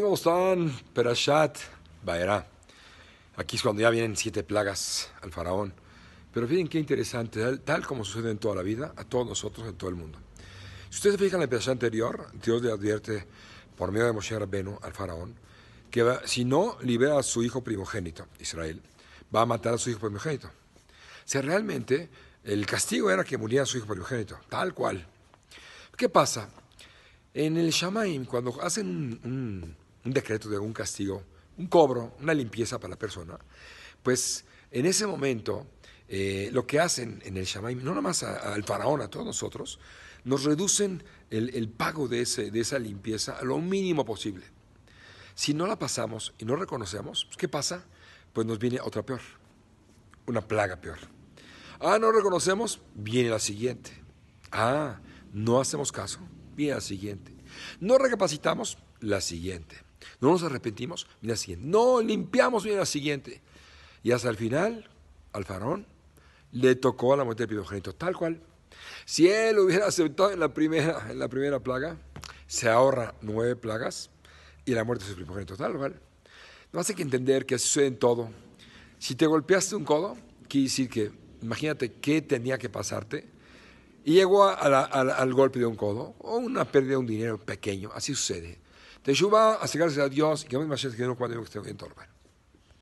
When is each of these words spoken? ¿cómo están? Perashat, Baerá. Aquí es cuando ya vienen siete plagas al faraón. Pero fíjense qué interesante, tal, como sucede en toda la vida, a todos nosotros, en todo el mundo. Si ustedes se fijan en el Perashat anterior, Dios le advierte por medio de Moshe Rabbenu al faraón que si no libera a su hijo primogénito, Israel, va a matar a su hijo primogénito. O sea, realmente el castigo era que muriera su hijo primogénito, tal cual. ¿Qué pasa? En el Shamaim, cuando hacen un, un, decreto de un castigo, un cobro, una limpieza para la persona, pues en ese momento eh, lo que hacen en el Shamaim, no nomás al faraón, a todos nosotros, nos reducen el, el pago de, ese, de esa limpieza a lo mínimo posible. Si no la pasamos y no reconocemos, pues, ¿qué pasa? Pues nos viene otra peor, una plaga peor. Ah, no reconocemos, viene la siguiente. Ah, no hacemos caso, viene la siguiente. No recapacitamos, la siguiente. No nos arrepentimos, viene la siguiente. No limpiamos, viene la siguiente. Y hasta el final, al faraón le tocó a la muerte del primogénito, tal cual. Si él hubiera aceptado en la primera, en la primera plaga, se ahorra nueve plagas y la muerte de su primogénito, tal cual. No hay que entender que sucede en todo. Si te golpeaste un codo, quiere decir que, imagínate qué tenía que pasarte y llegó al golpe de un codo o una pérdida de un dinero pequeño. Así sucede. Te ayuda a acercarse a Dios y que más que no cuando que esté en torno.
¿cómo 0.00 0.14
están? 0.14 0.70
Perashat, 0.92 1.58
Baerá. 2.04 2.46
Aquí 3.36 3.56
es 3.56 3.62
cuando 3.62 3.82
ya 3.82 3.90
vienen 3.90 4.16
siete 4.16 4.42
plagas 4.42 5.10
al 5.22 5.32
faraón. 5.32 5.74
Pero 6.32 6.48
fíjense 6.48 6.70
qué 6.70 6.78
interesante, 6.78 7.58
tal, 7.58 7.86
como 7.86 8.04
sucede 8.04 8.30
en 8.30 8.38
toda 8.38 8.56
la 8.56 8.62
vida, 8.62 8.92
a 8.96 9.04
todos 9.04 9.26
nosotros, 9.26 9.68
en 9.68 9.74
todo 9.74 9.90
el 9.90 9.96
mundo. 9.96 10.18
Si 10.90 10.96
ustedes 10.96 11.16
se 11.16 11.24
fijan 11.24 11.40
en 11.40 11.42
el 11.42 11.48
Perashat 11.48 11.72
anterior, 11.72 12.26
Dios 12.42 12.62
le 12.62 12.72
advierte 12.72 13.26
por 13.76 13.92
medio 13.92 14.06
de 14.06 14.12
Moshe 14.12 14.38
Rabbenu 14.38 14.78
al 14.82 14.92
faraón 14.92 15.44
que 15.94 16.18
si 16.24 16.44
no 16.44 16.76
libera 16.82 17.20
a 17.20 17.22
su 17.22 17.44
hijo 17.44 17.62
primogénito, 17.62 18.26
Israel, 18.40 18.82
va 19.32 19.42
a 19.42 19.46
matar 19.46 19.74
a 19.74 19.78
su 19.78 19.90
hijo 19.90 20.00
primogénito. 20.00 20.48
O 20.48 20.50
sea, 21.24 21.40
realmente 21.40 22.08
el 22.42 22.66
castigo 22.66 23.12
era 23.12 23.22
que 23.22 23.38
muriera 23.38 23.64
su 23.64 23.78
hijo 23.78 23.86
primogénito, 23.86 24.36
tal 24.48 24.74
cual. 24.74 25.06
¿Qué 25.96 26.08
pasa? 26.08 26.48
En 27.32 27.56
el 27.56 27.70
Shamaim, 27.70 28.24
cuando 28.24 28.60
hacen 28.60 29.20
un, 29.22 29.76
un, 30.04 30.12
decreto 30.12 30.48
de 30.48 30.58
un 30.58 30.72
castigo, 30.72 31.22
un 31.56 31.66
cobro, 31.66 32.16
una 32.20 32.34
limpieza 32.34 32.78
para 32.78 32.90
la 32.90 32.98
persona, 32.98 33.38
pues 34.02 34.44
en 34.70 34.86
ese 34.86 35.06
momento 35.06 35.66
eh, 36.08 36.50
lo 36.52 36.66
que 36.66 36.80
hacen 36.80 37.22
en 37.24 37.36
el 37.36 37.44
Shamaim, 37.44 37.82
no 37.82 37.94
nomás 37.94 38.22
al 38.22 38.64
faraón, 38.64 39.00
a 39.00 39.08
todos 39.08 39.26
nosotros, 39.26 39.78
nos 40.24 40.44
reducen 40.44 41.02
el, 41.30 41.54
el 41.54 41.68
pago 41.68 42.08
de, 42.08 42.22
ese, 42.22 42.50
de 42.50 42.60
esa 42.60 42.78
limpieza 42.78 43.38
a 43.38 43.44
lo 43.44 43.58
mínimo 43.58 44.04
posible. 44.04 44.44
Si 45.34 45.52
no 45.52 45.66
la 45.66 45.78
pasamos 45.78 46.34
y 46.38 46.44
no 46.44 46.56
reconocemos, 46.56 47.24
pues, 47.24 47.36
¿qué 47.36 47.48
pasa? 47.48 47.84
Pues 48.32 48.46
nos 48.46 48.58
viene 48.58 48.80
otra 48.80 49.02
peor, 49.02 49.20
una 50.26 50.40
plaga 50.40 50.76
peor. 50.76 50.98
Ah, 51.80 51.98
no 51.98 52.12
reconocemos, 52.12 52.80
viene 52.94 53.30
la 53.30 53.38
siguiente. 53.38 53.90
Ah, 54.52 55.00
no 55.32 55.60
hacemos 55.60 55.90
caso, 55.90 56.20
viene 56.54 56.74
la 56.74 56.80
siguiente. 56.80 57.34
No 57.80 57.98
recapacitamos, 57.98 58.78
la 59.00 59.20
siguiente. 59.20 59.76
No 60.20 60.30
nos 60.30 60.42
arrepentimos, 60.42 61.06
viene 61.20 61.32
la 61.32 61.36
siguiente. 61.36 61.66
No 61.66 62.00
limpiamos, 62.00 62.64
viene 62.64 62.78
la 62.78 62.86
siguiente. 62.86 63.40
Y 64.02 64.12
hasta 64.12 64.28
el 64.28 64.36
final, 64.36 64.88
al 65.32 65.44
faraón 65.44 65.86
le 66.52 66.76
tocó 66.76 67.14
a 67.14 67.16
la 67.16 67.24
muerte 67.24 67.42
del 67.42 67.48
primogénito, 67.48 67.94
tal 67.94 68.16
cual. 68.16 68.40
Si 69.04 69.28
él 69.28 69.58
hubiera 69.58 69.86
aceptado 69.86 70.30
en 70.30 70.40
la 70.40 70.54
primera, 70.54 71.10
en 71.10 71.18
la 71.18 71.28
primera 71.28 71.60
plaga, 71.60 71.96
se 72.46 72.68
ahorra 72.68 73.14
nueve 73.22 73.56
plagas 73.56 74.10
y 74.64 74.72
la 74.72 74.84
muerte 74.84 75.04
de 75.04 75.10
su 75.10 75.16
primogénito, 75.16 75.56
tal 75.56 75.76
cual. 75.76 76.00
No 76.72 76.80
hay 76.80 76.94
que 76.94 77.02
entender 77.02 77.46
que 77.46 77.58
sucede 77.58 77.86
en 77.86 77.98
todo. 77.98 78.30
Si 78.98 79.14
te 79.14 79.26
golpeaste 79.26 79.76
un 79.76 79.84
codo, 79.84 80.16
quiere 80.48 80.64
decir 80.64 80.88
que, 80.88 81.12
imagínate 81.42 81.92
qué 81.92 82.22
tenía 82.22 82.58
que 82.58 82.68
pasarte 82.68 83.28
y 84.04 84.14
llegó 84.14 84.44
al 84.44 85.34
golpe 85.34 85.58
de 85.58 85.66
un 85.66 85.76
codo 85.76 86.14
o 86.18 86.36
una 86.36 86.64
pérdida 86.64 86.92
de 86.92 86.96
un 86.98 87.06
dinero 87.06 87.38
pequeño. 87.38 87.90
Así 87.94 88.14
sucede. 88.14 88.58
Te 89.04 89.10
ayuda 89.10 89.56
a 89.56 89.64
acercarse 89.64 90.00
a 90.00 90.08
Dios 90.08 90.44
y 90.44 90.48
que 90.48 90.56
más 90.56 90.80
que 90.80 91.02
no 91.02 91.14
cuando 91.14 91.36
que 91.36 91.44
esté 91.44 91.70
en 91.70 91.76
torno. 91.76 92.13